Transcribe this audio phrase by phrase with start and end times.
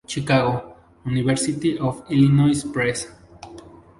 [0.07, 0.75] Chicago:
[1.05, 3.05] University of Illinois Press.